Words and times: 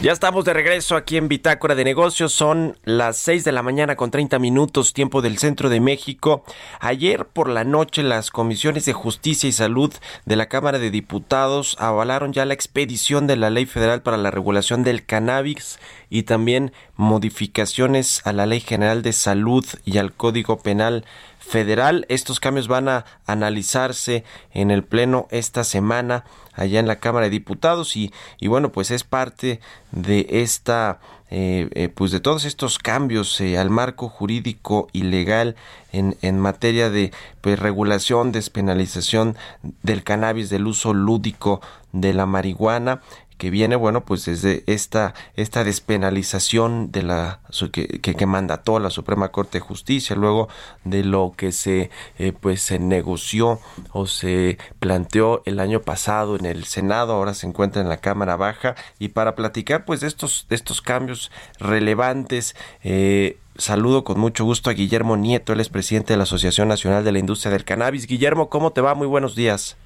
Ya 0.00 0.12
estamos 0.12 0.44
de 0.44 0.52
regreso 0.52 0.94
aquí 0.94 1.16
en 1.16 1.26
Bitácora 1.26 1.74
de 1.74 1.82
Negocios. 1.82 2.32
Son 2.32 2.78
las 2.84 3.16
6 3.16 3.42
de 3.42 3.50
la 3.50 3.64
mañana 3.64 3.96
con 3.96 4.12
30 4.12 4.38
minutos, 4.38 4.92
tiempo 4.92 5.22
del 5.22 5.38
centro 5.38 5.68
de 5.68 5.80
México. 5.80 6.44
Ayer 6.78 7.26
por 7.26 7.48
la 7.48 7.64
noche 7.64 8.04
las 8.04 8.30
comisiones 8.30 8.84
de 8.84 8.92
justicia 8.92 9.48
y 9.48 9.52
salud 9.52 9.92
de 10.24 10.36
la 10.36 10.46
Cámara 10.46 10.78
de 10.78 10.92
Diputados 10.92 11.76
avalaron 11.80 12.32
ya 12.32 12.44
la 12.44 12.54
expedición 12.54 13.26
de 13.26 13.34
la 13.34 13.50
Ley 13.50 13.66
Federal 13.66 14.00
para 14.00 14.18
la 14.18 14.30
Regulación 14.30 14.84
del 14.84 15.04
Cannabis 15.04 15.80
y 16.10 16.22
también 16.22 16.72
modificaciones 16.94 18.24
a 18.24 18.32
la 18.32 18.46
Ley 18.46 18.60
General 18.60 19.02
de 19.02 19.12
Salud 19.12 19.66
y 19.84 19.98
al 19.98 20.12
Código 20.12 20.60
Penal 20.60 21.04
federal. 21.48 22.06
Estos 22.08 22.40
cambios 22.40 22.68
van 22.68 22.88
a 22.88 23.04
analizarse 23.26 24.24
en 24.52 24.70
el 24.70 24.84
Pleno 24.84 25.26
esta 25.30 25.64
semana 25.64 26.24
allá 26.54 26.80
en 26.80 26.86
la 26.86 26.96
Cámara 26.96 27.26
de 27.26 27.30
Diputados 27.30 27.96
y, 27.96 28.12
y 28.38 28.48
bueno, 28.48 28.70
pues 28.70 28.90
es 28.90 29.04
parte 29.04 29.60
de 29.92 30.26
esta... 30.30 31.00
Eh, 31.30 31.68
eh, 31.72 31.90
pues 31.90 32.10
de 32.10 32.20
todos 32.20 32.46
estos 32.46 32.78
cambios 32.78 33.38
eh, 33.42 33.58
al 33.58 33.68
marco 33.68 34.08
jurídico 34.08 34.88
y 34.94 35.02
legal 35.02 35.56
en, 35.92 36.16
en 36.22 36.38
materia 36.38 36.88
de 36.88 37.12
pues, 37.42 37.58
regulación, 37.58 38.32
despenalización 38.32 39.36
del 39.82 40.04
cannabis, 40.04 40.48
del 40.48 40.66
uso 40.66 40.94
lúdico 40.94 41.60
de 41.92 42.14
la 42.14 42.24
marihuana 42.24 43.02
que 43.38 43.50
viene, 43.50 43.76
bueno, 43.76 44.04
pues 44.04 44.24
desde 44.24 44.64
esta, 44.66 45.14
esta 45.36 45.64
despenalización 45.64 46.90
de 46.90 47.02
la 47.02 47.40
que, 47.72 47.86
que, 48.00 48.26
mandató 48.26 48.80
la 48.80 48.90
Suprema 48.90 49.30
Corte 49.30 49.58
de 49.58 49.64
Justicia, 49.64 50.16
luego 50.16 50.48
de 50.84 51.04
lo 51.04 51.32
que 51.36 51.52
se 51.52 51.90
eh, 52.18 52.32
pues 52.38 52.60
se 52.60 52.78
negoció 52.80 53.60
o 53.92 54.06
se 54.06 54.58
planteó 54.80 55.42
el 55.46 55.60
año 55.60 55.80
pasado 55.80 56.36
en 56.36 56.46
el 56.46 56.64
Senado, 56.64 57.14
ahora 57.14 57.32
se 57.32 57.46
encuentra 57.46 57.80
en 57.80 57.88
la 57.88 57.98
Cámara 57.98 58.36
Baja, 58.36 58.74
y 58.98 59.08
para 59.08 59.36
platicar 59.36 59.84
pues 59.84 60.00
de 60.00 60.08
estos, 60.08 60.46
estos 60.50 60.82
cambios 60.82 61.30
relevantes, 61.60 62.56
eh, 62.82 63.38
saludo 63.56 64.02
con 64.02 64.18
mucho 64.18 64.44
gusto 64.44 64.68
a 64.68 64.72
Guillermo 64.72 65.16
Nieto, 65.16 65.52
él 65.52 65.60
es 65.60 65.68
presidente 65.68 66.12
de 66.12 66.16
la 66.16 66.24
Asociación 66.24 66.66
Nacional 66.66 67.04
de 67.04 67.12
la 67.12 67.20
Industria 67.20 67.52
del 67.52 67.64
Cannabis. 67.64 68.06
Guillermo, 68.06 68.48
¿cómo 68.48 68.72
te 68.72 68.80
va? 68.80 68.94
Muy 68.94 69.06
buenos 69.06 69.36
días. 69.36 69.76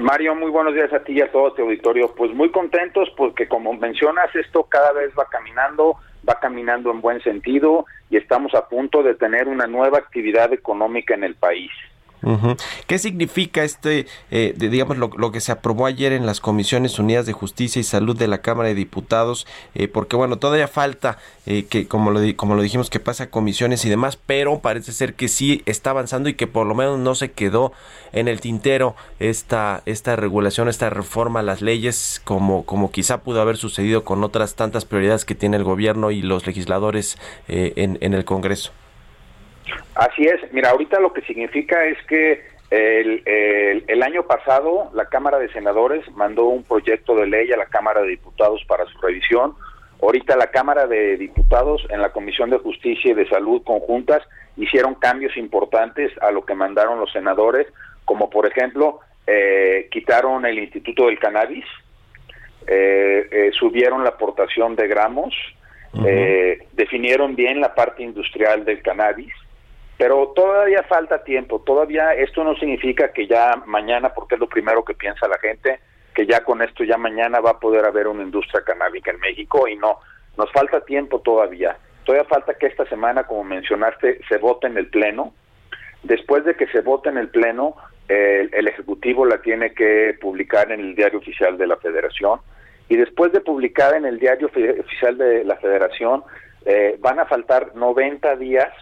Mario, 0.00 0.34
muy 0.34 0.50
buenos 0.50 0.74
días 0.74 0.90
a 0.94 1.04
ti 1.04 1.12
y 1.12 1.20
a 1.20 1.30
todo 1.30 1.48
este 1.48 1.60
auditorio. 1.60 2.14
Pues 2.16 2.32
muy 2.32 2.50
contentos 2.50 3.10
porque 3.16 3.46
como 3.46 3.74
mencionas, 3.74 4.34
esto 4.34 4.64
cada 4.64 4.92
vez 4.92 5.12
va 5.18 5.26
caminando, 5.30 5.96
va 6.26 6.38
caminando 6.40 6.90
en 6.90 7.02
buen 7.02 7.22
sentido 7.22 7.84
y 8.08 8.16
estamos 8.16 8.54
a 8.54 8.66
punto 8.66 9.02
de 9.02 9.14
tener 9.14 9.46
una 9.46 9.66
nueva 9.66 9.98
actividad 9.98 10.52
económica 10.54 11.14
en 11.14 11.24
el 11.24 11.34
país. 11.34 11.70
¿Qué 12.86 12.98
significa 12.98 13.64
este, 13.64 14.06
eh, 14.30 14.54
digamos, 14.56 14.98
lo, 14.98 15.32
que 15.32 15.40
se 15.40 15.52
aprobó 15.52 15.86
ayer 15.86 16.12
en 16.12 16.26
las 16.26 16.40
Comisiones 16.40 16.98
Unidas 16.98 17.24
de 17.24 17.32
Justicia 17.32 17.80
y 17.80 17.84
Salud 17.84 18.16
de 18.16 18.28
la 18.28 18.42
Cámara 18.42 18.68
de 18.68 18.74
Diputados? 18.74 19.46
Eh, 19.74 19.88
porque, 19.88 20.16
bueno, 20.16 20.36
todavía 20.38 20.68
falta 20.68 21.18
eh, 21.46 21.64
que, 21.64 21.88
como 21.88 22.10
lo, 22.10 22.20
como 22.36 22.54
lo 22.54 22.62
dijimos, 22.62 22.90
que 22.90 23.00
pasa 23.00 23.24
a 23.24 23.30
comisiones 23.30 23.84
y 23.84 23.88
demás, 23.88 24.18
pero 24.26 24.60
parece 24.60 24.92
ser 24.92 25.14
que 25.14 25.28
sí 25.28 25.62
está 25.64 25.90
avanzando 25.90 26.28
y 26.28 26.34
que 26.34 26.46
por 26.46 26.66
lo 26.66 26.74
menos 26.74 26.98
no 26.98 27.14
se 27.14 27.32
quedó 27.32 27.72
en 28.12 28.28
el 28.28 28.40
tintero 28.40 28.96
esta, 29.18 29.82
esta 29.86 30.16
regulación, 30.16 30.68
esta 30.68 30.90
reforma 30.90 31.40
a 31.40 31.44
las 31.44 31.62
leyes, 31.62 32.20
como, 32.24 32.64
como 32.64 32.90
quizá 32.90 33.22
pudo 33.22 33.40
haber 33.40 33.56
sucedido 33.56 34.04
con 34.04 34.22
otras 34.24 34.56
tantas 34.56 34.84
prioridades 34.84 35.24
que 35.24 35.34
tiene 35.34 35.56
el 35.56 35.64
gobierno 35.64 36.10
y 36.10 36.22
los 36.22 36.46
legisladores 36.46 37.16
en, 37.48 37.98
en 38.00 38.14
el 38.14 38.24
Congreso. 38.24 38.72
Así 40.00 40.22
es, 40.22 40.40
mira, 40.50 40.70
ahorita 40.70 40.98
lo 40.98 41.12
que 41.12 41.20
significa 41.20 41.84
es 41.84 41.98
que 42.06 42.42
el, 42.70 43.22
el, 43.26 44.02
año 44.02 44.22
pasado 44.22 44.90
la 44.94 45.04
Cámara 45.04 45.38
de 45.38 45.52
Senadores 45.52 46.10
mandó 46.12 46.46
un 46.46 46.62
proyecto 46.62 47.14
de 47.16 47.26
ley 47.26 47.52
a 47.52 47.58
la 47.58 47.66
Cámara 47.66 48.00
de 48.00 48.08
Diputados 48.08 48.64
para 48.66 48.86
su 48.86 48.98
revisión. 49.00 49.54
Ahorita 50.00 50.36
la 50.36 50.46
Cámara 50.46 50.86
de 50.86 51.18
Diputados 51.18 51.86
en 51.90 52.00
la 52.00 52.12
Comisión 52.12 52.48
de 52.48 52.56
Justicia 52.56 53.10
y 53.10 53.14
de 53.14 53.28
Salud 53.28 53.62
conjuntas 53.62 54.22
hicieron 54.56 54.94
cambios 54.94 55.36
importantes 55.36 56.10
a 56.22 56.30
lo 56.30 56.46
que 56.46 56.54
mandaron 56.54 56.98
los 56.98 57.12
senadores, 57.12 57.66
como 58.06 58.30
por 58.30 58.46
ejemplo 58.46 59.00
eh, 59.26 59.88
quitaron 59.90 60.46
el 60.46 60.60
Instituto 60.60 61.08
del 61.08 61.18
Cannabis, 61.18 61.66
eh, 62.66 63.28
eh, 63.30 63.50
subieron 63.52 64.02
la 64.02 64.10
aportación 64.10 64.76
de 64.76 64.88
gramos, 64.88 65.34
definieron 66.72 67.36
bien 67.36 67.60
la 67.60 67.74
parte 67.74 68.02
industrial 68.02 68.64
del 68.64 68.80
cannabis, 68.80 69.32
pero 70.00 70.28
todavía 70.34 70.82
falta 70.84 71.22
tiempo, 71.24 71.60
todavía 71.60 72.14
esto 72.14 72.42
no 72.42 72.54
significa 72.54 73.12
que 73.12 73.26
ya 73.26 73.62
mañana, 73.66 74.14
porque 74.14 74.36
es 74.36 74.40
lo 74.40 74.48
primero 74.48 74.82
que 74.82 74.94
piensa 74.94 75.28
la 75.28 75.38
gente, 75.38 75.78
que 76.14 76.24
ya 76.24 76.42
con 76.42 76.62
esto 76.62 76.84
ya 76.84 76.96
mañana 76.96 77.40
va 77.40 77.50
a 77.50 77.60
poder 77.60 77.84
haber 77.84 78.08
una 78.08 78.22
industria 78.22 78.62
canábica 78.62 79.10
en 79.10 79.20
México 79.20 79.68
y 79.68 79.76
no, 79.76 79.98
nos 80.38 80.50
falta 80.52 80.80
tiempo 80.86 81.20
todavía. 81.20 81.76
Todavía 82.04 82.26
falta 82.26 82.54
que 82.54 82.68
esta 82.68 82.86
semana, 82.86 83.24
como 83.24 83.44
mencionaste, 83.44 84.20
se 84.26 84.38
vote 84.38 84.68
en 84.68 84.78
el 84.78 84.86
Pleno. 84.86 85.34
Después 86.02 86.46
de 86.46 86.54
que 86.54 86.66
se 86.68 86.80
vote 86.80 87.10
en 87.10 87.18
el 87.18 87.28
Pleno, 87.28 87.76
el, 88.08 88.68
Ejecutivo 88.68 89.26
la 89.26 89.42
tiene 89.42 89.74
que 89.74 90.16
publicar 90.18 90.72
en 90.72 90.80
el 90.80 90.94
Diario 90.94 91.18
Oficial 91.18 91.58
de 91.58 91.66
la 91.66 91.76
Federación. 91.76 92.40
Y 92.88 92.96
después 92.96 93.32
de 93.32 93.42
publicar 93.42 93.94
en 93.94 94.06
el 94.06 94.18
Diario 94.18 94.46
Oficial 94.46 95.18
de 95.18 95.44
la 95.44 95.56
Federación, 95.56 96.24
eh, 96.64 96.96
van 97.00 97.20
a 97.20 97.26
faltar 97.26 97.76
90 97.76 98.36
días 98.36 98.72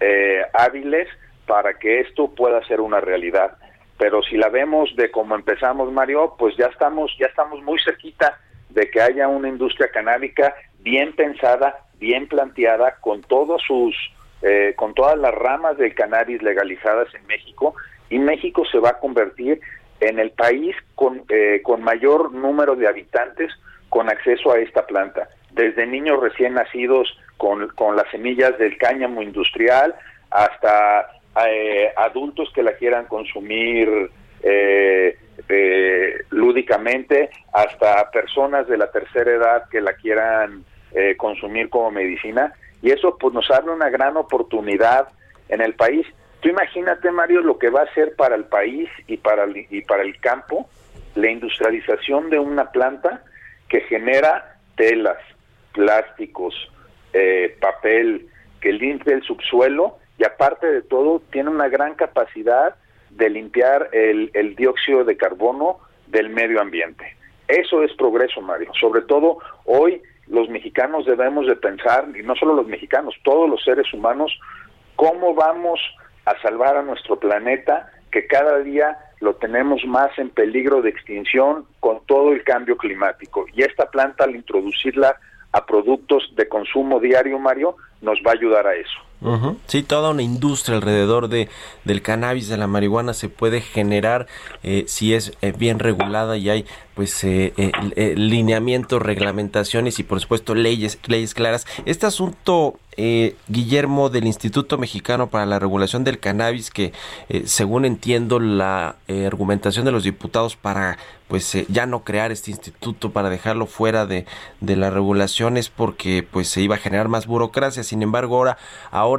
eh, 0.00 0.42
hábiles 0.54 1.08
para 1.46 1.74
que 1.74 2.00
esto 2.00 2.34
pueda 2.34 2.64
ser 2.66 2.80
una 2.80 3.00
realidad. 3.00 3.56
Pero 3.98 4.22
si 4.22 4.36
la 4.36 4.48
vemos 4.48 4.94
de 4.96 5.10
cómo 5.10 5.34
empezamos, 5.34 5.92
Mario, 5.92 6.34
pues 6.38 6.56
ya 6.56 6.66
estamos, 6.66 7.14
ya 7.18 7.26
estamos 7.26 7.62
muy 7.62 7.78
cerquita 7.80 8.38
de 8.70 8.90
que 8.90 9.00
haya 9.00 9.28
una 9.28 9.48
industria 9.48 9.90
canábica 9.90 10.54
bien 10.78 11.14
pensada, 11.14 11.84
bien 11.98 12.26
planteada, 12.26 12.96
con 13.00 13.20
todos 13.22 13.62
sus, 13.66 13.94
eh, 14.42 14.72
con 14.76 14.94
todas 14.94 15.18
las 15.18 15.34
ramas 15.34 15.76
del 15.76 15.94
cannabis 15.94 16.42
legalizadas 16.42 17.14
en 17.14 17.26
México, 17.26 17.74
y 18.08 18.18
México 18.18 18.64
se 18.64 18.78
va 18.78 18.90
a 18.90 18.98
convertir 18.98 19.60
en 20.00 20.18
el 20.18 20.30
país 20.30 20.74
con, 20.94 21.24
eh, 21.28 21.60
con 21.62 21.82
mayor 21.82 22.32
número 22.32 22.74
de 22.76 22.88
habitantes 22.88 23.52
con 23.90 24.08
acceso 24.08 24.52
a 24.52 24.58
esta 24.58 24.86
planta, 24.86 25.28
desde 25.50 25.86
niños 25.86 26.20
recién 26.20 26.54
nacidos 26.54 27.08
con, 27.40 27.68
con 27.68 27.96
las 27.96 28.06
semillas 28.10 28.58
del 28.58 28.76
cáñamo 28.76 29.22
industrial 29.22 29.94
hasta 30.30 31.08
eh, 31.48 31.90
adultos 31.96 32.52
que 32.54 32.62
la 32.62 32.74
quieran 32.74 33.06
consumir 33.06 34.10
eh, 34.42 35.18
eh, 35.48 36.14
lúdicamente, 36.28 37.30
hasta 37.54 38.10
personas 38.10 38.68
de 38.68 38.76
la 38.76 38.90
tercera 38.90 39.30
edad 39.32 39.68
que 39.70 39.80
la 39.80 39.94
quieran 39.94 40.64
consumir 41.16 41.70
como 41.70 41.92
medicina. 41.92 42.52
Y 42.82 42.90
eso 42.90 43.16
pues 43.16 43.32
nos 43.32 43.48
abre 43.52 43.70
una 43.70 43.88
gran 43.90 44.16
oportunidad 44.16 45.08
en 45.48 45.60
el 45.60 45.74
país. 45.74 46.04
Tú 46.40 46.48
imagínate, 46.48 47.12
Mario, 47.12 47.42
lo 47.42 47.58
que 47.58 47.70
va 47.70 47.82
a 47.82 47.94
ser 47.94 48.16
para 48.16 48.34
el 48.34 48.44
país 48.44 48.88
y 49.06 49.16
para 49.16 49.44
el, 49.44 49.66
y 49.70 49.82
para 49.82 50.02
el 50.02 50.18
campo 50.18 50.68
la 51.14 51.30
industrialización 51.30 52.28
de 52.28 52.40
una 52.40 52.72
planta 52.72 53.22
que 53.68 53.82
genera 53.82 54.56
telas, 54.76 55.18
plásticos, 55.72 56.54
eh, 57.12 57.56
papel 57.60 58.28
que 58.60 58.72
limpia 58.72 59.14
el 59.14 59.22
subsuelo 59.22 59.98
y 60.18 60.24
aparte 60.24 60.66
de 60.66 60.82
todo 60.82 61.22
tiene 61.30 61.50
una 61.50 61.68
gran 61.68 61.94
capacidad 61.94 62.76
de 63.10 63.30
limpiar 63.30 63.88
el, 63.92 64.30
el 64.34 64.54
dióxido 64.54 65.04
de 65.04 65.16
carbono 65.16 65.78
del 66.06 66.28
medio 66.28 66.60
ambiente. 66.60 67.16
Eso 67.48 67.82
es 67.82 67.92
progreso, 67.94 68.40
Mario. 68.40 68.70
Sobre 68.78 69.02
todo 69.02 69.38
hoy 69.64 70.02
los 70.28 70.48
mexicanos 70.48 71.06
debemos 71.06 71.46
de 71.46 71.56
pensar, 71.56 72.06
y 72.14 72.22
no 72.22 72.36
solo 72.36 72.54
los 72.54 72.66
mexicanos, 72.66 73.14
todos 73.24 73.50
los 73.50 73.62
seres 73.64 73.92
humanos, 73.92 74.38
cómo 74.94 75.34
vamos 75.34 75.80
a 76.24 76.40
salvar 76.40 76.76
a 76.76 76.82
nuestro 76.82 77.18
planeta 77.18 77.90
que 78.12 78.26
cada 78.26 78.60
día 78.60 78.96
lo 79.20 79.34
tenemos 79.34 79.84
más 79.84 80.16
en 80.18 80.30
peligro 80.30 80.82
de 80.82 80.90
extinción 80.90 81.66
con 81.80 82.04
todo 82.06 82.32
el 82.32 82.44
cambio 82.44 82.76
climático. 82.76 83.46
Y 83.52 83.62
esta 83.62 83.90
planta, 83.90 84.24
al 84.24 84.36
introducirla 84.36 85.16
a 85.52 85.66
productos 85.66 86.32
de 86.36 86.48
consumo 86.48 87.00
diario, 87.00 87.38
Mario, 87.38 87.76
nos 88.00 88.18
va 88.26 88.32
a 88.32 88.34
ayudar 88.34 88.66
a 88.66 88.74
eso. 88.74 89.09
Sí, 89.66 89.82
toda 89.82 90.10
una 90.10 90.22
industria 90.22 90.76
alrededor 90.76 91.28
de 91.28 91.48
del 91.84 92.02
cannabis, 92.02 92.48
de 92.48 92.56
la 92.56 92.66
marihuana 92.66 93.14
se 93.14 93.28
puede 93.28 93.60
generar 93.60 94.26
eh, 94.62 94.84
si 94.86 95.14
es 95.14 95.32
eh, 95.42 95.52
bien 95.56 95.78
regulada 95.78 96.36
y 96.36 96.50
hay 96.50 96.66
pues 96.94 97.24
eh, 97.24 97.52
lineamientos, 98.16 99.00
reglamentaciones 99.00 99.98
y 99.98 100.02
por 100.02 100.20
supuesto 100.20 100.54
leyes 100.54 100.98
leyes 101.06 101.34
claras. 101.34 101.66
Este 101.86 102.06
asunto 102.06 102.78
Guillermo 103.48 104.10
del 104.10 104.26
Instituto 104.26 104.76
Mexicano 104.76 105.28
para 105.30 105.46
la 105.46 105.58
Regulación 105.58 106.04
del 106.04 106.18
Cannabis 106.18 106.70
que 106.70 106.92
según 107.46 107.86
entiendo 107.86 108.38
la 108.40 108.96
argumentación 109.08 109.86
de 109.86 109.92
los 109.92 110.04
diputados 110.04 110.56
para 110.56 110.98
pues 111.26 111.56
ya 111.68 111.86
no 111.86 112.04
crear 112.04 112.30
este 112.30 112.50
instituto 112.50 113.12
para 113.12 113.30
dejarlo 113.30 113.64
fuera 113.66 114.04
de, 114.04 114.26
de 114.60 114.76
las 114.76 114.92
regulaciones 114.92 115.70
porque 115.70 116.26
pues 116.28 116.48
se 116.48 116.60
iba 116.60 116.74
a 116.74 116.78
generar 116.78 117.08
más 117.08 117.26
burocracia. 117.26 117.84
Sin 117.84 118.02
embargo, 118.02 118.36
ahora 118.36 118.58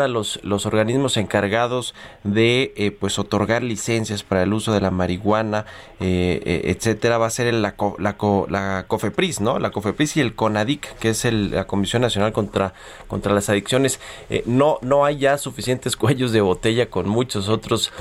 los, 0.07 0.39
los 0.43 0.65
organismos 0.65 1.17
encargados 1.17 1.93
de 2.23 2.73
eh, 2.75 2.91
pues 2.91 3.19
otorgar 3.19 3.63
licencias 3.63 4.23
para 4.23 4.43
el 4.43 4.53
uso 4.53 4.73
de 4.73 4.81
la 4.81 4.91
marihuana, 4.91 5.65
eh, 5.99 6.41
eh, 6.45 6.61
etcétera, 6.65 7.17
va 7.17 7.27
a 7.27 7.29
ser 7.29 7.53
la, 7.53 7.75
la, 7.97 8.15
la, 8.49 8.85
COFEPRIS, 8.87 9.41
¿no? 9.41 9.59
La 9.59 9.71
COFEPRIS 9.71 10.17
y 10.17 10.21
el 10.21 10.35
CONADIC, 10.35 10.97
que 10.97 11.09
es 11.09 11.25
el, 11.25 11.51
la 11.51 11.67
Comisión 11.67 12.01
Nacional 12.01 12.31
contra, 12.31 12.73
contra 13.07 13.33
las 13.33 13.49
Adicciones. 13.49 13.99
no, 14.45 14.79
no 14.81 15.05
hay 15.05 15.17
ya 15.19 15.37
suficientes 15.37 15.95
cuellos 15.97 16.31
de 16.31 16.41
botella 16.41 16.89
con 16.89 17.07
muchos 17.09 17.49
otros 17.49 17.91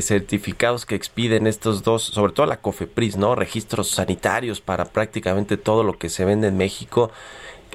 certificados 0.00 0.86
que 0.86 0.94
expiden 0.94 1.46
estos 1.46 1.82
dos, 1.82 2.02
sobre 2.02 2.32
todo 2.32 2.46
la 2.46 2.60
COFEPRIS, 2.60 3.16
¿no? 3.16 3.34
registros 3.34 3.90
sanitarios 3.90 4.60
para 4.60 4.86
prácticamente 4.86 5.56
todo 5.56 5.84
lo 5.84 5.98
que 5.98 6.08
se 6.08 6.24
vende 6.24 6.48
en 6.48 6.56
México, 6.56 7.10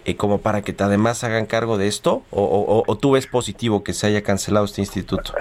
eh, 0.08 0.16
como 0.16 0.40
para 0.40 0.62
que 0.62 0.74
además 0.80 1.26
hagan 1.26 1.46
cargo 1.46 1.78
de 1.78 1.88
esto? 1.88 2.24
O, 2.32 2.98
tú 3.00 3.12
ves 3.12 3.28
positivo 3.28 3.84
que 3.84 3.92
se 3.92 4.08
haya 4.08 4.24
cancelado 4.24 4.64
este 4.64 4.80
instituto? 4.80 5.34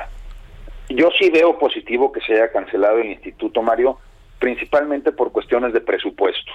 Yo 0.89 1.09
sí 1.17 1.31
veo 1.31 1.57
positivo 1.57 2.11
que 2.11 2.21
se 2.21 2.35
haya 2.35 2.51
cancelado 2.51 2.99
el 2.99 3.07
instituto, 3.07 3.63
Mario, 3.63 4.01
principalmente 4.41 5.13
por 5.13 5.31
cuestiones 5.31 5.73
de 5.73 5.81
presupuesto. 5.81 6.51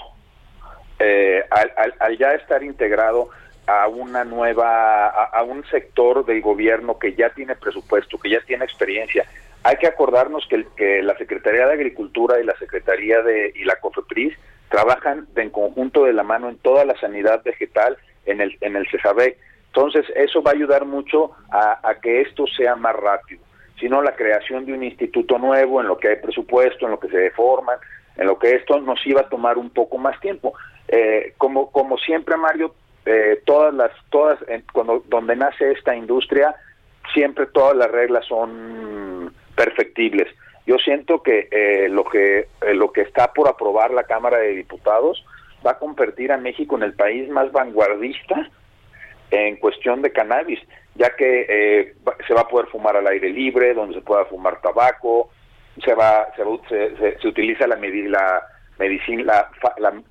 Eh, 1.00 1.42
al, 1.50 2.18
ya 2.18 2.34
estar 2.34 2.62
integrado 2.64 3.30
a 3.66 3.88
una 3.88 4.26
nueva, 4.26 5.08
a, 5.08 5.44
un 5.44 5.64
sector 5.68 6.26
del 6.26 6.42
gobierno 6.42 7.00
que 7.00 7.16
ya 7.16 7.30
tiene 7.30 7.56
presupuesto, 7.56 8.18
que 8.18 8.30
ya 8.30 8.42
tiene 8.42 8.66
experiencia, 8.66 9.26
hay 9.64 9.78
que 9.78 9.88
acordarnos 9.88 10.46
que, 10.50 10.66
que, 10.76 11.02
la 11.02 11.18
Secretaría 11.18 11.66
de 11.66 11.74
Agricultura 11.74 12.42
y 12.42 12.44
la 12.44 12.58
Secretaría 12.58 13.22
de 13.22 13.54
y 13.56 13.64
la 13.64 13.78
COFEPRIS 13.78 14.38
trabajan 14.72 15.28
en 15.36 15.50
conjunto 15.52 16.06
de 16.06 16.14
la 16.14 16.24
mano 16.24 16.50
en 16.50 16.58
toda 16.58 16.86
la 16.86 16.98
sanidad 17.00 17.44
vegetal 17.44 17.98
en 18.26 18.42
el 18.42 18.58
en 18.62 18.76
el 18.76 18.88
Entonces, 19.68 20.06
eso 20.16 20.42
va 20.42 20.52
a 20.52 20.56
ayudar 20.56 20.86
mucho 20.86 21.32
a, 21.52 21.94
que 22.02 22.22
esto 22.22 22.48
sea 22.48 22.76
más 22.76 22.96
rápido. 22.96 23.42
Si 23.80 23.90
no, 23.90 24.02
la 24.02 24.16
creación 24.16 24.66
de 24.66 24.74
un 24.74 24.84
instituto 24.84 25.38
nuevo, 25.38 25.82
en 25.82 25.88
lo 25.88 25.98
que 25.98 26.08
hay 26.10 26.16
presupuesto, 26.16 26.86
en 26.86 26.92
lo 26.92 27.00
que 27.00 27.10
se 27.10 27.18
deforman, 27.18 27.78
en 28.16 28.28
lo 28.28 28.40
que 28.40 28.56
esto 28.56 28.80
nos 28.80 29.06
iba 29.06 29.22
a 29.22 29.30
tomar 29.30 29.58
un 29.58 29.70
poco 29.70 29.98
más 29.98 30.20
tiempo. 30.20 30.54
Eh, 30.88 31.34
como, 31.38 31.72
como 31.72 31.98
siempre, 31.98 32.38
Mario, 32.38 32.76
eh, 33.06 33.42
todas 33.46 33.74
las, 33.74 33.92
todas, 34.10 34.40
cuando, 34.72 35.04
donde 35.08 35.36
nace 35.36 35.72
esta 35.72 35.96
industria, 35.96 36.56
siempre 37.14 37.48
todas 37.48 37.76
las 37.76 37.90
reglas 37.90 38.26
son 38.26 39.34
perfectibles. 39.56 40.28
Yo 40.66 40.78
siento 40.78 41.24
que 41.24 41.48
eh, 41.52 41.90
lo 41.90 42.04
que 42.04 42.48
eh, 42.62 42.74
lo 42.74 42.92
que 42.92 43.02
está 43.02 43.34
por 43.34 43.48
aprobar 43.48 43.92
la 43.92 44.04
Cámara 44.04 44.38
de 44.38 44.56
Diputados 44.56 45.26
va 45.66 45.72
a 45.72 45.80
convertir 45.80 46.32
a 46.32 46.38
México 46.38 46.76
en 46.76 46.84
el 46.84 46.94
país 46.94 47.30
más 47.30 47.52
vanguardista 47.52 48.50
en 49.32 49.56
cuestión 49.58 50.02
de 50.02 50.12
cannabis, 50.12 50.60
ya 50.96 51.16
que 51.16 51.46
eh, 51.48 51.94
se 52.28 52.34
va 52.34 52.42
a 52.42 52.48
poder 52.48 52.68
fumar 52.68 52.98
al 52.98 53.08
aire 53.08 53.30
libre, 53.30 53.74
donde 53.74 53.96
se 53.96 54.02
pueda 54.02 54.26
fumar 54.26 54.62
tabaco, 54.62 55.30
se 55.84 55.94
va 55.96 56.28
se, 56.36 57.16
se, 57.20 57.28
utiliza 57.28 57.66
la, 57.66 57.78
la 57.78 58.44
medicina 58.78 59.24
la, 59.78 60.02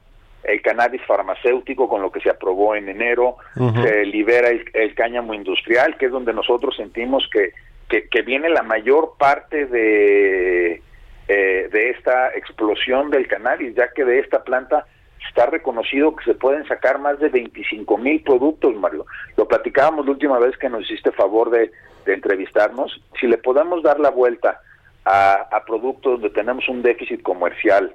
el 0.44 0.62
cannabis 0.62 1.02
farmacéutico 1.06 1.88
con 1.88 2.00
lo 2.00 2.10
que 2.10 2.20
se 2.20 2.30
aprobó 2.30 2.74
en 2.74 2.88
enero, 2.88 3.36
se 3.82 4.06
libera 4.06 4.48
el 4.48 4.94
cáñamo 4.94 5.34
industrial, 5.34 5.98
que 5.98 6.06
es 6.06 6.12
donde 6.12 6.32
nosotros 6.32 6.74
sentimos 6.76 7.28
que 7.30 7.52
que, 7.90 8.22
viene 8.22 8.48
la 8.48 8.62
mayor 8.62 9.14
parte 9.18 9.66
de, 9.66 10.82
eh, 11.28 11.68
de 11.72 11.90
esta 11.90 12.28
explosión 12.34 13.10
del 13.10 13.26
cannabis, 13.26 13.74
ya 13.74 13.90
que 13.92 14.04
de 14.04 14.20
esta 14.20 14.44
planta 14.44 14.86
está 15.28 15.46
reconocido 15.46 16.14
que 16.14 16.24
se 16.24 16.34
pueden 16.34 16.66
sacar 16.66 16.98
más 16.98 17.18
de 17.18 17.28
25 17.28 17.98
mil 17.98 18.22
productos, 18.22 18.74
Mario. 18.76 19.06
Lo 19.36 19.46
platicábamos 19.46 20.06
la 20.06 20.12
última 20.12 20.38
vez 20.38 20.56
que 20.56 20.68
nos 20.68 20.82
hiciste 20.82 21.12
favor 21.12 21.50
de, 21.50 21.70
entrevistarnos. 22.06 23.00
Si 23.20 23.28
le 23.28 23.38
podemos 23.38 23.84
dar 23.84 24.00
la 24.00 24.10
vuelta 24.10 24.60
a, 25.04 25.62
productos 25.66 26.14
donde 26.14 26.30
tenemos 26.30 26.68
un 26.68 26.82
déficit 26.82 27.22
comercial, 27.22 27.94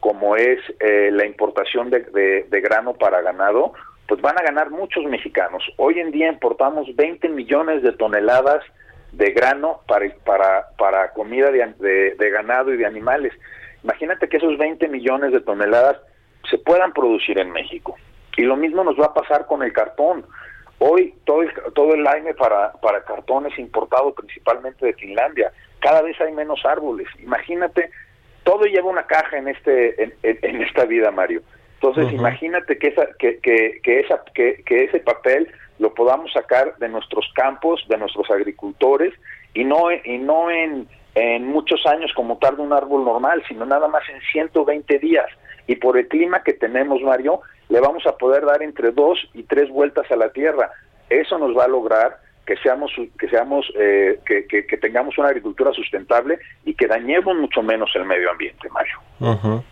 como 0.00 0.34
es 0.34 0.58
eh, 0.80 1.10
la 1.12 1.26
importación 1.26 1.90
de, 1.90 2.00
de, 2.48 2.60
grano 2.60 2.94
para 2.94 3.20
ganado, 3.20 3.72
pues 4.08 4.20
van 4.20 4.36
a 4.36 4.42
ganar 4.42 4.70
muchos 4.70 5.04
mexicanos. 5.04 5.62
Hoy 5.76 6.00
en 6.00 6.10
día 6.10 6.28
importamos 6.28 6.88
20 6.96 7.28
millones 7.28 7.82
de 7.82 7.92
toneladas 7.92 8.64
de 9.12 9.30
grano 9.30 9.80
para, 9.86 10.08
para, 10.24 10.68
para 10.78 11.12
comida 11.12 11.50
de, 11.50 12.14
de, 12.18 12.30
ganado 12.30 12.72
y 12.72 12.78
de 12.78 12.86
animales. 12.86 13.32
Imagínate 13.84 14.28
que 14.28 14.38
esos 14.38 14.56
20 14.58 14.88
millones 14.88 15.32
de 15.32 15.40
toneladas 15.40 15.98
se 16.50 16.58
puedan 16.58 16.92
producir 16.92 17.38
en 17.38 17.50
México. 17.50 17.96
Y 18.36 18.42
lo 18.42 18.56
mismo 18.56 18.82
nos 18.84 18.98
va 18.98 19.06
a 19.06 19.14
pasar 19.14 19.46
con 19.46 19.62
el 19.62 19.72
cartón. 19.72 20.24
Hoy 20.78 21.14
todo 21.24 21.42
el, 21.42 21.52
todo 21.74 21.94
el 21.94 22.06
aire 22.06 22.34
para, 22.34 22.72
para 22.72 23.04
cartón 23.04 23.46
es 23.46 23.58
importado 23.58 24.14
principalmente 24.14 24.86
de 24.86 24.94
Finlandia. 24.94 25.52
Cada 25.80 26.02
vez 26.02 26.18
hay 26.20 26.32
menos 26.32 26.64
árboles. 26.64 27.06
Imagínate, 27.20 27.90
todo 28.44 28.64
lleva 28.64 28.88
una 28.88 29.06
caja 29.06 29.36
en, 29.36 29.48
este, 29.48 30.02
en, 30.02 30.14
en, 30.22 30.62
esta 30.62 30.84
vida, 30.86 31.10
Mario. 31.10 31.42
Entonces, 31.82 32.12
imagínate 32.12 32.78
que, 32.78 32.88
esa, 32.88 33.08
que, 33.18 33.38
que, 33.40 33.80
que, 33.82 34.00
esa, 34.00 34.22
que, 34.32 34.62
que 34.64 34.84
ese 34.84 35.00
papel 35.00 35.50
lo 35.80 35.92
podamos 35.92 36.32
sacar 36.32 36.76
de 36.76 36.88
nuestros 36.88 37.28
campos, 37.34 37.84
de 37.88 37.98
nuestros 37.98 38.30
agricultores, 38.30 39.12
y 39.52 39.64
no, 39.64 39.90
y 39.90 40.18
no 40.18 40.48
en, 40.48 40.86
en 41.16 41.46
muchos 41.48 41.84
años 41.86 42.12
como 42.14 42.38
tarda 42.38 42.62
un 42.62 42.72
árbol 42.72 43.04
normal, 43.04 43.42
sino 43.48 43.66
nada 43.66 43.88
más 43.88 44.04
en 44.08 44.20
120 44.30 45.00
días. 45.00 45.26
Y 45.66 45.74
por 45.74 45.98
el 45.98 46.06
clima 46.06 46.44
que 46.44 46.52
tenemos, 46.52 47.02
Mario, 47.02 47.40
le 47.68 47.80
vamos 47.80 48.06
a 48.06 48.16
poder 48.16 48.44
dar 48.46 48.62
entre 48.62 48.92
dos 48.92 49.18
y 49.34 49.42
tres 49.42 49.68
vueltas 49.68 50.08
a 50.12 50.14
la 50.16 50.30
Tierra. 50.30 50.70
Eso 51.10 51.36
nos 51.36 51.56
va 51.58 51.64
a 51.64 51.68
lograr 51.68 52.18
que 52.46 52.56
seamos 52.58 52.92
que 53.18 53.28
seamos 53.28 53.66
eh, 53.76 54.20
que, 54.24 54.46
que, 54.46 54.76
tengamos 54.76 55.18
una 55.18 55.28
agricultura 55.28 55.72
sustentable 55.72 56.38
y 56.64 56.74
que 56.74 56.86
dañemos 56.86 57.36
mucho 57.36 57.62
menos 57.62 57.90
el 57.96 58.04
medio 58.04 58.30
ambiente, 58.30 58.68
Mario. 58.70 59.64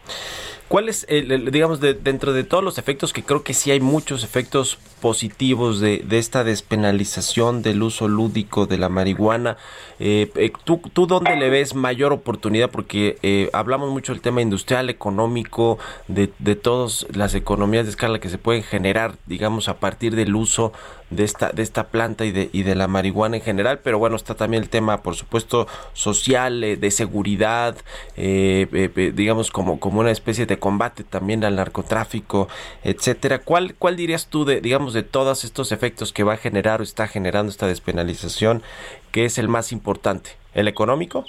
¿Cuál 0.71 0.89
es, 0.89 1.05
digamos, 1.09 1.81
de, 1.81 1.95
dentro 1.95 2.33
de 2.33 2.45
todos 2.45 2.63
los 2.63 2.79
efectos, 2.79 3.13
que 3.13 3.25
creo 3.25 3.43
que 3.43 3.55
sí 3.55 3.73
hay 3.73 3.81
muchos 3.81 4.23
efectos 4.23 4.79
positivos 5.01 5.81
de, 5.81 6.05
esta 6.13 6.45
despenalización 6.45 7.63
del 7.63 7.83
uso 7.83 8.07
lúdico 8.07 8.67
de 8.67 8.79
la 8.79 8.89
marihuana, 8.89 9.57
eh, 9.99 10.31
eh, 10.37 10.53
¿tú, 10.65 10.81
¿tú 10.93 11.07
dónde 11.07 11.35
le 11.35 11.51
ves 11.51 11.75
mayor 11.75 12.13
oportunidad? 12.13 12.71
Porque 12.71 13.19
eh, 13.23 13.51
hablamos 13.53 13.91
mucho 13.91 14.13
del 14.13 14.23
tema 14.23 14.43
industrial, 14.43 14.91
económico, 14.91 15.79
de, 16.07 16.31
de 16.39 16.55
todas 16.55 17.05
las 17.13 17.35
economías 17.35 17.87
de 17.87 17.91
escala 17.91 18.21
que 18.21 18.29
se 18.29 18.39
pueden 18.39 18.63
generar, 18.63 19.17
digamos, 19.27 19.69
a 19.69 19.81
partir 19.81 20.15
del 20.15 20.37
uso 20.37 20.73
de 21.11 21.25
esta, 21.25 21.51
de 21.51 21.63
esta 21.63 21.89
planta 21.89 22.25
y 22.25 22.31
de, 22.31 22.49
y 22.53 22.63
de 22.63 22.77
la 22.77 22.87
marihuana 22.87 23.37
en 23.37 23.43
general, 23.43 23.81
pero 23.83 23.99
bueno, 23.99 24.15
está 24.15 24.37
también 24.37 24.63
el 24.63 24.69
tema, 24.69 25.03
por 25.03 25.17
supuesto, 25.17 25.67
social, 25.93 26.61
de 26.61 26.91
seguridad, 26.93 27.77
digamos, 28.17 29.51
como, 29.51 29.81
como 29.81 30.01
una 30.01 30.13
especie 30.13 30.47
de 30.47 30.60
combate 30.61 31.03
también 31.03 31.45
al 31.45 31.57
narcotráfico, 31.57 32.49
etcétera. 32.85 33.41
¿Cuál, 33.41 33.75
cuál 33.77 33.97
dirías 33.97 34.29
tú 34.29 34.45
de, 34.45 34.61
digamos, 34.61 34.95
de 34.95 35.03
todos 35.03 35.43
estos 35.43 35.73
efectos 35.73 36.13
que 36.13 36.23
va 36.23 36.35
a 36.35 36.37
generar 36.37 36.81
o 36.81 36.85
está 36.85 37.09
generando 37.09 37.51
esta 37.51 37.67
despenalización, 37.67 38.63
que 39.11 39.25
es 39.25 39.39
el 39.39 39.49
más 39.49 39.73
importante? 39.73 40.31
¿El 40.55 40.69
económico? 40.69 41.25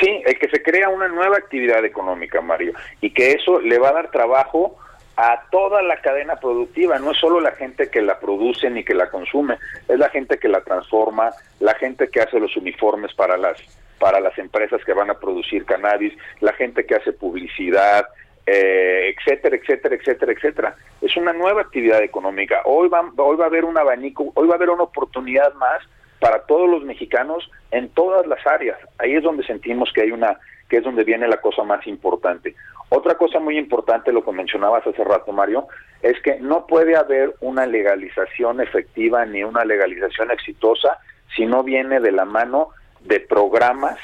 Sí, 0.00 0.22
el 0.26 0.38
que 0.38 0.48
se 0.48 0.62
crea 0.62 0.90
una 0.90 1.08
nueva 1.08 1.38
actividad 1.38 1.84
económica, 1.84 2.40
Mario, 2.40 2.72
y 3.00 3.10
que 3.10 3.32
eso 3.32 3.60
le 3.60 3.78
va 3.78 3.88
a 3.88 3.92
dar 3.94 4.10
trabajo 4.10 4.76
a 5.16 5.42
toda 5.50 5.82
la 5.82 6.00
cadena 6.00 6.36
productiva, 6.36 6.98
no 7.00 7.10
es 7.10 7.18
solo 7.18 7.40
la 7.40 7.50
gente 7.50 7.90
que 7.90 8.00
la 8.00 8.20
produce 8.20 8.70
ni 8.70 8.84
que 8.84 8.94
la 8.94 9.10
consume, 9.10 9.58
es 9.88 9.98
la 9.98 10.08
gente 10.10 10.38
que 10.38 10.46
la 10.46 10.60
transforma, 10.60 11.32
la 11.58 11.74
gente 11.74 12.08
que 12.08 12.20
hace 12.20 12.38
los 12.38 12.56
uniformes 12.56 13.12
para 13.14 13.36
las 13.36 13.58
para 13.98 14.20
las 14.20 14.36
empresas 14.38 14.84
que 14.84 14.92
van 14.92 15.10
a 15.10 15.18
producir 15.18 15.64
cannabis, 15.64 16.14
la 16.40 16.52
gente 16.52 16.86
que 16.86 16.94
hace 16.94 17.12
publicidad, 17.12 18.06
eh, 18.46 19.14
etcétera, 19.14 19.56
etcétera, 19.56 19.94
etcétera, 19.96 20.32
etcétera. 20.32 20.76
Es 21.02 21.16
una 21.16 21.32
nueva 21.32 21.62
actividad 21.62 22.02
económica. 22.02 22.62
Hoy 22.64 22.88
va, 22.88 23.10
hoy 23.16 23.36
va 23.36 23.44
a 23.44 23.48
haber 23.48 23.64
un 23.64 23.76
abanico, 23.76 24.32
hoy 24.34 24.48
va 24.48 24.54
a 24.54 24.56
haber 24.56 24.70
una 24.70 24.84
oportunidad 24.84 25.52
más 25.54 25.82
para 26.18 26.40
todos 26.46 26.68
los 26.68 26.84
mexicanos 26.84 27.50
en 27.70 27.88
todas 27.90 28.26
las 28.26 28.44
áreas. 28.46 28.78
Ahí 28.98 29.14
es 29.14 29.22
donde 29.22 29.44
sentimos 29.44 29.92
que 29.92 30.02
hay 30.02 30.10
una, 30.10 30.38
que 30.68 30.78
es 30.78 30.84
donde 30.84 31.04
viene 31.04 31.28
la 31.28 31.40
cosa 31.40 31.62
más 31.62 31.86
importante. 31.86 32.54
Otra 32.90 33.16
cosa 33.16 33.38
muy 33.38 33.58
importante, 33.58 34.12
lo 34.12 34.24
que 34.24 34.32
mencionabas 34.32 34.86
hace 34.86 35.04
rato, 35.04 35.30
Mario, 35.32 35.68
es 36.02 36.18
que 36.22 36.40
no 36.40 36.66
puede 36.66 36.96
haber 36.96 37.34
una 37.40 37.66
legalización 37.66 38.60
efectiva 38.60 39.26
ni 39.26 39.44
una 39.44 39.64
legalización 39.64 40.30
exitosa 40.30 40.98
si 41.36 41.44
no 41.44 41.62
viene 41.62 42.00
de 42.00 42.12
la 42.12 42.24
mano 42.24 42.70
de 43.08 43.20
programas 43.20 43.98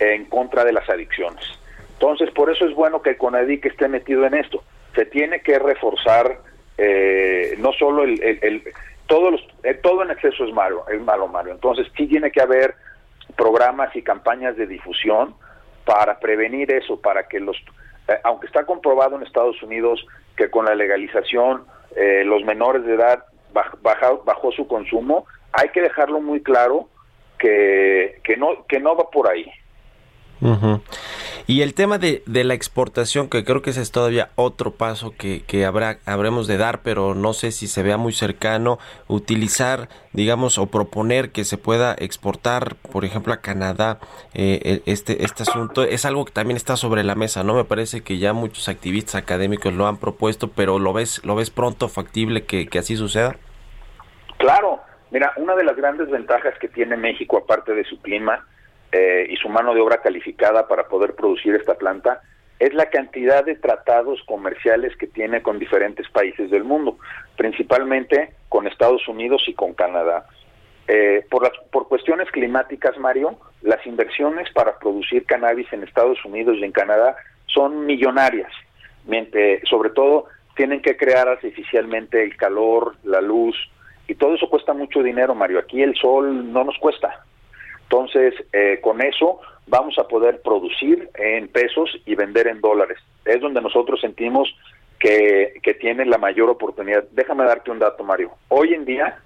en 0.00 0.26
contra 0.26 0.64
de 0.64 0.72
las 0.72 0.88
adicciones. 0.90 1.44
Entonces, 1.94 2.30
por 2.32 2.50
eso 2.50 2.66
es 2.66 2.74
bueno 2.74 3.00
que 3.00 3.10
el 3.10 3.16
CONADIC 3.16 3.66
esté 3.66 3.88
metido 3.88 4.26
en 4.26 4.34
esto. 4.34 4.62
Se 4.94 5.06
tiene 5.06 5.40
que 5.40 5.58
reforzar 5.58 6.40
eh, 6.76 7.56
no 7.58 7.72
solo 7.72 8.04
el, 8.04 8.22
el, 8.22 8.62
todo, 9.06 9.30
los, 9.30 9.40
eh, 9.62 9.74
todo 9.74 10.02
en 10.02 10.10
exceso 10.10 10.44
es 10.44 10.52
malo, 10.52 10.84
es 10.88 11.00
malo, 11.00 11.28
Mario. 11.28 11.52
Entonces, 11.52 11.86
sí 11.96 12.06
tiene 12.06 12.30
que 12.30 12.40
haber 12.40 12.74
programas 13.36 13.94
y 13.96 14.02
campañas 14.02 14.56
de 14.56 14.66
difusión 14.66 15.34
para 15.84 16.18
prevenir 16.18 16.70
eso, 16.72 17.00
para 17.00 17.26
que 17.26 17.40
los, 17.40 17.56
eh, 18.08 18.18
aunque 18.24 18.46
está 18.46 18.64
comprobado 18.64 19.16
en 19.16 19.22
Estados 19.22 19.62
Unidos 19.62 20.04
que 20.36 20.50
con 20.50 20.64
la 20.66 20.74
legalización 20.74 21.64
los 22.26 22.44
menores 22.44 22.84
de 22.84 22.94
edad 22.94 23.24
bajó 23.52 24.52
su 24.52 24.68
consumo, 24.68 25.26
hay 25.50 25.70
que 25.70 25.80
dejarlo 25.80 26.20
muy 26.20 26.40
claro 26.42 26.88
que, 27.38 28.20
que 28.24 28.36
no 28.36 28.66
que 28.66 28.80
no 28.80 28.96
va 28.96 29.10
por 29.10 29.28
ahí. 29.28 29.50
Y 31.46 31.62
el 31.62 31.74
tema 31.74 31.98
de, 31.98 32.22
de, 32.26 32.44
la 32.44 32.54
exportación, 32.54 33.28
que 33.28 33.42
creo 33.42 33.62
que 33.62 33.70
ese 33.70 33.80
es 33.80 33.90
todavía 33.90 34.30
otro 34.36 34.72
paso 34.72 35.14
que, 35.16 35.42
que 35.42 35.64
habrá, 35.64 35.98
habremos 36.04 36.46
de 36.46 36.58
dar, 36.58 36.82
pero 36.82 37.14
no 37.14 37.32
sé 37.32 37.50
si 37.52 37.66
se 37.66 37.82
vea 37.82 37.96
muy 37.96 38.12
cercano, 38.12 38.78
utilizar, 39.08 39.88
digamos, 40.12 40.58
o 40.58 40.66
proponer 40.66 41.32
que 41.32 41.44
se 41.44 41.56
pueda 41.56 41.94
exportar, 41.98 42.76
por 42.76 43.04
ejemplo, 43.04 43.32
a 43.32 43.38
Canadá 43.38 43.98
eh, 44.34 44.82
e, 44.86 44.92
este, 44.92 45.24
este 45.24 45.42
asunto, 45.42 45.82
es 45.82 46.04
algo 46.04 46.24
que 46.24 46.32
también 46.32 46.56
está 46.56 46.76
sobre 46.76 47.02
la 47.02 47.14
mesa, 47.14 47.42
¿no? 47.42 47.54
Me 47.54 47.64
parece 47.64 48.02
que 48.02 48.18
ya 48.18 48.32
muchos 48.32 48.68
activistas 48.68 49.16
académicos 49.16 49.72
lo 49.72 49.88
han 49.88 49.96
propuesto, 49.96 50.48
pero 50.48 50.78
¿lo 50.78 50.92
ves, 50.92 51.24
lo 51.24 51.34
ves 51.34 51.50
pronto 51.50 51.88
factible 51.88 52.44
que, 52.44 52.68
que 52.68 52.78
así 52.78 52.94
suceda? 52.94 53.36
Claro, 54.36 54.80
mira, 55.10 55.32
una 55.36 55.54
de 55.54 55.64
las 55.64 55.76
grandes 55.76 56.10
ventajas 56.10 56.58
que 56.58 56.68
tiene 56.68 56.96
México, 56.96 57.38
aparte 57.38 57.74
de 57.74 57.84
su 57.84 58.00
clima, 58.00 58.46
eh, 58.90 59.26
y 59.28 59.36
su 59.36 59.50
mano 59.50 59.74
de 59.74 59.80
obra 59.80 60.00
calificada 60.00 60.66
para 60.66 60.88
poder 60.88 61.14
producir 61.14 61.54
esta 61.54 61.74
planta 61.74 62.22
es 62.58 62.72
la 62.72 62.86
cantidad 62.86 63.44
de 63.44 63.54
tratados 63.54 64.22
comerciales 64.26 64.96
que 64.96 65.06
tiene 65.06 65.42
con 65.42 65.58
diferentes 65.58 66.08
países 66.08 66.50
del 66.50 66.64
mundo, 66.64 66.98
principalmente 67.36 68.34
con 68.48 68.66
Estados 68.66 69.06
Unidos 69.06 69.44
y 69.46 69.54
con 69.54 69.74
Canadá. 69.74 70.26
Eh, 70.88 71.24
por, 71.30 71.42
las, 71.42 71.52
por 71.70 71.86
cuestiones 71.86 72.30
climáticas, 72.30 72.96
Mario, 72.96 73.38
las 73.60 73.86
inversiones 73.86 74.50
para 74.52 74.78
producir 74.78 75.26
cannabis 75.26 75.70
en 75.72 75.82
Estados 75.82 76.24
Unidos 76.24 76.56
y 76.58 76.64
en 76.64 76.72
Canadá 76.72 77.14
son 77.46 77.84
millonarias, 77.84 78.50
mientras, 79.06 79.60
sobre 79.68 79.90
todo 79.90 80.24
tienen 80.56 80.80
que 80.80 80.96
crear 80.96 81.28
artificialmente 81.28 82.22
el 82.22 82.36
calor, 82.36 82.96
la 83.04 83.20
luz, 83.20 83.54
y 84.08 84.14
todo 84.14 84.34
eso 84.34 84.48
cuesta 84.48 84.72
mucho 84.72 85.02
dinero, 85.02 85.34
Mario. 85.34 85.58
Aquí 85.58 85.82
el 85.82 85.94
sol 85.94 86.50
no 86.50 86.64
nos 86.64 86.76
cuesta. 86.78 87.24
Entonces, 87.82 88.34
eh, 88.52 88.80
con 88.82 89.00
eso 89.02 89.40
vamos 89.66 89.98
a 89.98 90.08
poder 90.08 90.40
producir 90.40 91.10
en 91.14 91.48
pesos 91.48 91.90
y 92.06 92.14
vender 92.14 92.48
en 92.48 92.60
dólares. 92.60 92.98
Es 93.26 93.40
donde 93.40 93.60
nosotros 93.60 94.00
sentimos 94.00 94.48
que, 94.98 95.60
que 95.62 95.74
tiene 95.74 96.06
la 96.06 96.16
mayor 96.16 96.48
oportunidad. 96.48 97.04
Déjame 97.12 97.44
darte 97.44 97.70
un 97.70 97.78
dato, 97.78 98.02
Mario. 98.02 98.32
Hoy 98.48 98.72
en 98.72 98.86
día, 98.86 99.18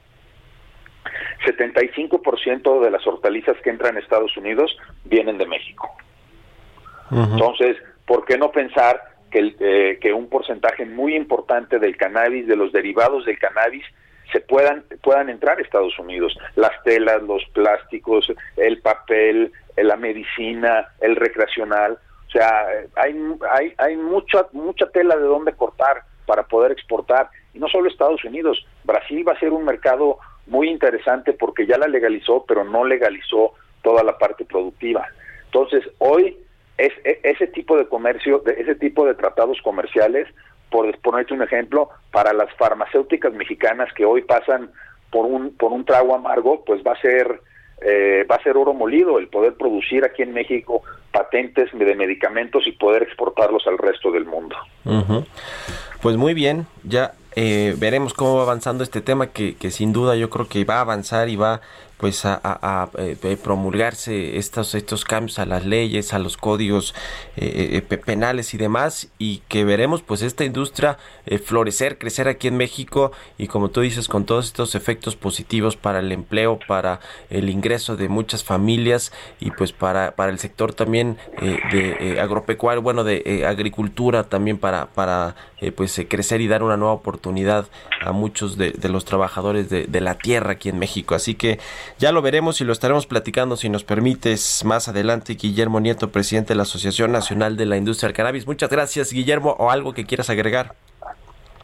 75% 1.47 2.81
de 2.81 2.91
las 2.91 3.07
hortalizas 3.07 3.57
que 3.63 3.71
entran 3.71 3.97
a 3.97 4.01
Estados 4.01 4.37
Unidos 4.37 4.77
vienen 5.05 5.39
de 5.39 5.47
México. 5.47 5.91
Entonces, 7.11 7.77
¿por 8.07 8.25
qué 8.25 8.39
no 8.39 8.51
pensar 8.51 9.01
que, 9.31 9.55
eh, 9.61 9.99
que 10.01 10.13
un 10.15 10.29
porcentaje 10.29 10.87
muy 10.87 11.15
importante 11.15 11.79
del 11.79 11.97
cannabis, 11.97 12.47
de 12.47 12.57
los 12.57 12.73
derivados 12.73 13.27
del 13.27 13.39
cannabis, 13.39 13.85
se 14.33 14.41
puedan 14.41 14.85
puedan 15.03 15.29
entrar 15.29 15.59
a 15.59 15.63
Estados 15.63 15.99
Unidos. 15.99 16.37
Las 16.57 16.83
telas, 16.85 17.23
los 17.23 17.45
plásticos, 17.53 18.33
el 18.57 18.81
papel, 18.81 19.53
la 19.77 19.97
medicina, 19.97 20.89
el 21.01 21.17
recreacional. 21.17 21.99
O 22.29 22.31
sea, 22.31 22.67
hay, 22.97 23.15
hay, 23.51 23.75
hay 23.77 23.97
mucha, 23.97 24.47
mucha 24.53 24.87
tela 24.87 25.17
de 25.17 25.25
dónde 25.25 25.53
cortar 25.53 26.03
para 26.27 26.45
poder 26.45 26.73
exportar. 26.73 27.29
Y 27.53 27.59
no 27.59 27.69
solo 27.69 27.89
Estados 27.89 28.25
Unidos, 28.25 28.67
Brasil 28.85 29.27
va 29.27 29.33
a 29.33 29.41
ser 29.41 29.51
un 29.51 29.65
mercado 29.65 30.19
muy 30.47 30.71
interesante 30.71 31.33
porque 31.35 31.67
ya 31.67 31.79
la 31.79 31.87
legalizó, 31.87 32.45
pero 32.47 32.65
no 32.65 32.85
legalizó 32.85 33.53
toda 33.83 34.03
la 34.03 34.17
parte 34.19 34.45
productiva. 34.45 35.07
Entonces, 35.47 35.85
hoy 35.99 36.39
es, 36.79 36.93
e, 37.05 37.21
ese 37.23 37.47
tipo 37.49 37.77
de 37.77 37.87
comercio, 37.87 38.39
de 38.39 38.53
ese 38.53 38.75
tipo 38.77 39.05
de 39.05 39.15
tratados 39.15 39.61
comerciales 39.63 40.27
por 40.73 40.99
ponerte 40.99 41.35
un 41.35 41.43
ejemplo, 41.43 41.91
para 42.11 42.33
las 42.33 42.53
farmacéuticas 42.55 43.33
mexicanas 43.35 43.93
que 43.93 44.05
hoy 44.05 44.23
pasan 44.23 44.71
por 45.11 45.27
un 45.27 45.55
por 45.57 45.71
un 45.71 45.85
trago 45.85 46.15
amargo, 46.17 46.65
pues 46.65 46.83
va 46.83 46.93
a 46.93 47.01
ser 47.01 47.41
eh, 47.83 48.27
va 48.29 48.37
a 48.37 48.43
ser 48.43 48.57
oro 48.57 48.73
molido 48.73 49.19
el 49.19 49.29
poder 49.29 49.55
producir 49.55 50.05
aquí 50.05 50.23
en 50.23 50.33
México 50.33 50.83
patentes 51.13 51.69
de 51.73 51.95
medicamentos 51.95 52.67
y 52.67 52.73
poder 52.73 53.03
exportarlos 53.03 53.67
al 53.67 53.77
resto 53.77 54.11
del 54.11 54.25
mundo. 54.25 54.57
Pues 56.01 56.17
muy 56.17 56.33
bien, 56.33 56.67
ya 56.85 57.13
eh, 57.37 57.75
veremos 57.79 58.15
cómo 58.15 58.37
va 58.37 58.43
avanzando 58.43 58.83
este 58.83 59.03
tema 59.03 59.27
que, 59.29 59.57
que 59.57 59.71
sin 59.71 59.93
duda 59.93 60.17
yo 60.17 60.31
creo 60.31 60.49
que 60.49 60.65
va 60.65 60.77
a 60.77 60.81
avanzar 60.81 61.29
y 61.29 61.37
va 61.37 61.61
pues 62.03 62.25
a, 62.25 62.91
eh, 62.99 63.17
eh, 63.23 63.37
promulgarse 63.37 64.37
estos 64.37 64.75
estos 64.75 65.05
cambios 65.05 65.39
a 65.39 65.47
las 65.47 65.65
leyes 65.65 66.13
a 66.13 66.19
los 66.19 66.37
códigos 66.37 66.97
eh, 67.37 67.81
penales 68.05 68.55
y 68.55 68.59
demás 68.59 69.07
y 69.21 69.43
que 69.47 69.63
veremos 69.63 70.03
pues 70.03 70.23
esta 70.23 70.45
industria 70.45 70.99
florecer 71.45 71.99
crecer 71.99 72.27
aquí 72.27 72.49
en 72.49 72.57
México 72.57 73.13
y 73.39 73.47
como 73.47 73.71
tú 73.71 73.83
dices 73.83 74.09
con 74.09 74.25
todos 74.25 74.47
estos 74.47 74.75
efectos 74.75 75.15
positivos 75.15 75.77
para 75.77 76.01
el 76.01 76.11
empleo 76.11 76.59
para 76.67 76.99
el 77.31 77.49
ingreso 77.49 77.95
de 77.97 78.09
muchas 78.09 78.43
familias 78.43 79.13
y 79.39 79.53
pues 79.53 79.71
para 79.71 80.17
para 80.17 80.33
el 80.33 80.41
sector 80.41 80.75
también 80.75 81.19
de 81.41 82.19
agropecuario 82.21 82.83
bueno 82.83 83.05
de 83.05 83.45
agricultura 83.47 84.25
también 84.25 84.59
para 84.59 84.87
para 84.87 85.37
pues 85.77 86.01
crecer 86.09 86.41
y 86.41 86.49
dar 86.49 86.65
una 86.65 86.77
nueva 86.77 86.95
oportunidad 86.95 87.69
a 88.05 88.11
muchos 88.11 88.59
de, 88.59 88.73
de 88.73 88.89
los 88.89 89.05
trabajadores 89.05 89.71
de, 89.71 89.87
de 89.87 90.01
la 90.01 90.17
tierra 90.17 90.53
aquí 90.53 90.69
en 90.69 90.81
México. 90.81 91.15
Así 91.15 91.37
que 91.37 91.61
ya 91.99 92.13
lo 92.13 92.23
veremos 92.23 92.61
y 92.61 92.65
lo 92.65 92.73
estaremos 92.73 93.07
platicando 93.07 93.57
si 93.57 93.69
nos 93.69 93.85
permites 93.85 94.65
más 94.65 94.89
adelante. 94.89 95.35
Guillermo 95.35 95.81
Nieto, 95.81 96.11
presidente 96.11 96.49
de 96.49 96.57
la 96.57 96.63
Asociación 96.65 97.13
Nacional 97.13 97.57
de 97.57 97.67
la 97.67 97.77
Industria 97.77 98.09
del 98.09 98.17
Cannabis. 98.17 98.47
Muchas 98.47 98.71
gracias, 98.71 99.13
Guillermo, 99.13 99.57
o 99.59 99.71
algo 99.71 99.93
que 99.95 100.05
quieras 100.05 100.31
agregar. 100.31 100.75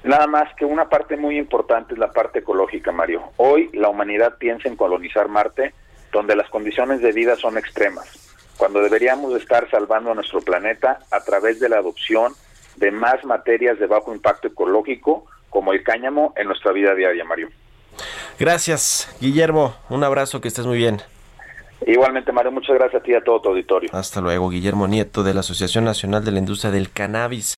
Nada 0.04 0.26
más 0.26 0.54
que 0.54 0.64
una 0.64 0.88
parte 0.88 1.16
muy 1.16 1.36
importante 1.36 1.94
es 1.94 1.98
la 1.98 2.12
parte 2.12 2.38
ecológica, 2.38 2.92
Mario. 2.92 3.24
Hoy 3.36 3.68
la 3.72 3.88
humanidad 3.88 4.36
piensa 4.38 4.68
en 4.68 4.76
colonizar 4.76 5.28
Marte, 5.28 5.74
donde 6.12 6.36
las 6.36 6.48
condiciones 6.50 7.00
de 7.00 7.12
vida 7.12 7.36
son 7.36 7.58
extremas, 7.58 8.08
cuando 8.56 8.80
deberíamos 8.80 9.34
estar 9.34 9.68
salvando 9.70 10.12
a 10.12 10.14
nuestro 10.14 10.40
planeta 10.40 11.00
a 11.10 11.20
través 11.20 11.60
de 11.60 11.68
la 11.68 11.78
adopción 11.78 12.32
de 12.76 12.90
más 12.90 13.24
materias 13.24 13.78
de 13.78 13.86
bajo 13.86 14.14
impacto 14.14 14.48
ecológico, 14.48 15.26
como 15.50 15.72
el 15.72 15.82
cáñamo, 15.82 16.32
en 16.36 16.46
nuestra 16.46 16.72
vida 16.72 16.94
diaria, 16.94 17.24
Mario. 17.24 17.48
Gracias, 18.38 19.16
Guillermo. 19.20 19.74
Un 19.90 20.04
abrazo, 20.04 20.40
que 20.40 20.48
estés 20.48 20.66
muy 20.66 20.78
bien. 20.78 21.02
Igualmente, 21.86 22.32
Mario, 22.32 22.52
muchas 22.52 22.76
gracias 22.76 23.00
a 23.00 23.04
ti 23.04 23.12
y 23.12 23.14
a 23.14 23.20
todo 23.20 23.40
tu 23.40 23.48
auditorio. 23.50 23.90
Hasta 23.92 24.20
luego, 24.20 24.50
Guillermo 24.50 24.86
Nieto 24.86 25.22
de 25.22 25.34
la 25.34 25.40
Asociación 25.40 25.84
Nacional 25.84 26.24
de 26.24 26.32
la 26.32 26.38
Industria 26.38 26.70
del 26.70 26.90
Cannabis. 26.90 27.57